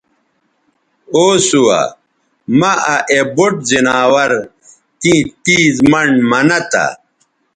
او 1.13 1.25
سُوہ 1.47 1.79
مہ 2.59 2.71
آ 2.93 2.95
اے 3.11 3.19
بُوٹ 3.35 3.53
زناور 3.69 4.31
تیں 4.99 5.21
تیز 5.43 5.75
منڈ 5.91 6.15
منہ 6.29 6.59
تہ 6.71 6.85